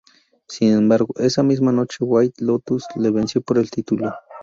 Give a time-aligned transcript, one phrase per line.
[0.47, 4.11] Sin embargo, esa misma noche, White Lotus le venció por el título.